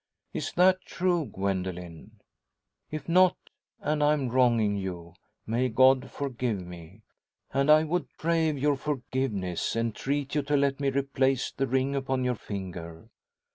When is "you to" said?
10.33-10.57